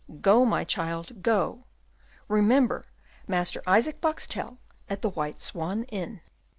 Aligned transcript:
Go, 0.19 0.45
my 0.45 0.63
child, 0.63 1.21
go, 1.21 1.65
remember, 2.27 2.85
Master 3.27 3.61
Isaac 3.67 4.01
Boxtel 4.01 4.57
at 4.89 5.03
the 5.03 5.11
White 5.11 5.39
Swan 5.39 5.83
Inn." 5.89 6.21